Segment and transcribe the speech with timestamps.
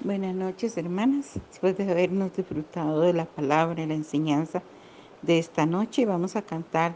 [0.00, 1.32] Buenas noches, hermanas.
[1.50, 4.62] Después de habernos disfrutado de la palabra y la enseñanza
[5.22, 6.94] de esta noche, vamos a cantar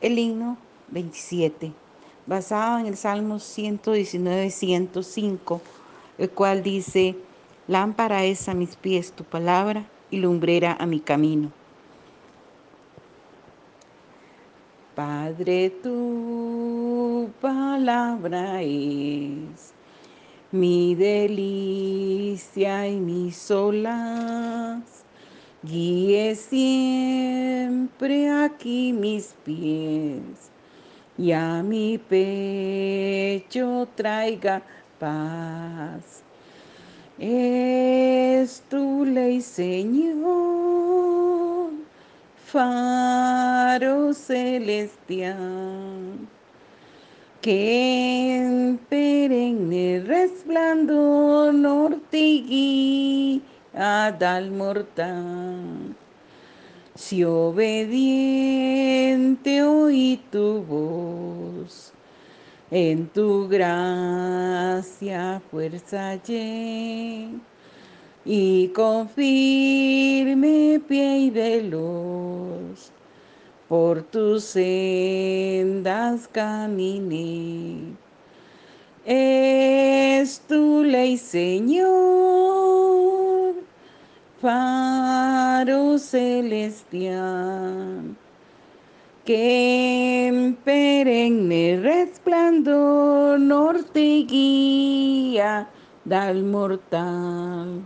[0.00, 0.58] el himno
[0.88, 1.72] 27,
[2.26, 5.60] basado en el Salmo 119, 105,
[6.18, 7.14] el cual dice,
[7.68, 11.52] Lámpara es a mis pies tu palabra y lumbrera a mi camino.
[14.96, 19.72] Padre, tu palabra es
[20.52, 24.82] mi delicia y mis olas.
[25.62, 30.50] Guíe siempre aquí mis pies
[31.18, 34.62] y a mi pecho traiga
[34.98, 36.22] paz.
[37.18, 40.12] Es tu ley, Señor,
[42.46, 45.36] faro celestial
[47.40, 52.42] que en perenne resplandor norte y
[53.72, 55.96] guía al mortal.
[56.94, 57.62] Si obediente
[59.62, 61.94] oí tu voz,
[62.70, 66.18] en tu gracia fuerza
[68.24, 71.89] y con firme pie y veloz
[73.70, 77.94] por tus sendas caminé.
[79.06, 81.84] Es tu ley, Señor,
[84.42, 86.96] faro celestial,
[89.24, 95.68] que en perenne resplandor norte guía
[96.10, 97.82] al mortal.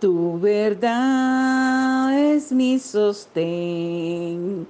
[0.00, 4.66] Tu verdad es mi sostén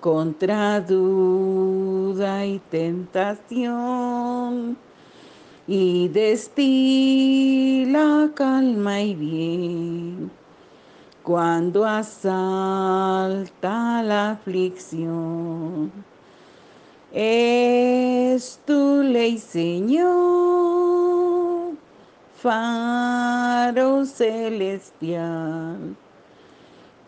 [0.00, 3.68] contra duda y tentación
[5.66, 6.70] y destila
[8.34, 10.30] calma y bien
[11.22, 13.52] cuando asalta
[14.02, 15.92] la aflicción.
[17.12, 21.00] Es tu ley, Señor
[22.42, 25.94] faro celestial,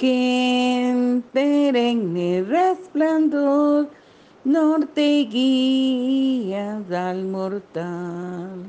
[0.02, 3.88] que en perenne resplandor
[4.42, 8.64] norte guía al mortal.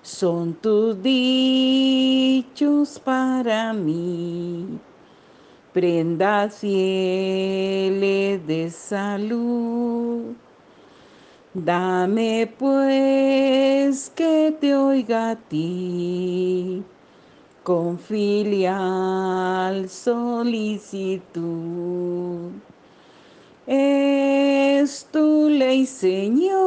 [0.00, 4.78] Son tus dichos para mí,
[5.74, 10.32] prendas fieles de salud.
[11.52, 16.82] Dame pues que te oiga a ti
[17.62, 21.30] con filial solicitud.
[23.66, 26.58] Es tu ley, Señor,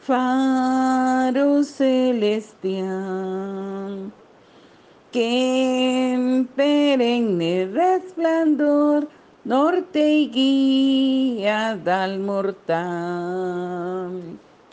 [0.00, 2.82] faro celestial,
[5.12, 9.08] que en perenne resplandor
[9.44, 12.88] norte y guía al mortal.